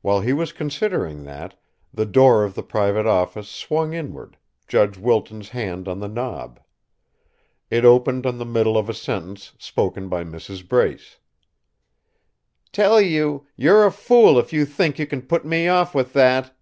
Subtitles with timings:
[0.00, 1.60] While he was considering that,
[1.92, 4.36] the door of the private office swung inward,
[4.68, 6.60] Judge Wilton's hand on the knob.
[7.68, 10.68] It opened on the middle of a sentence spoken by Mrs.
[10.68, 11.16] Brace:"
[12.72, 16.54] tell you, you're a fool if you think you can put me off with that!"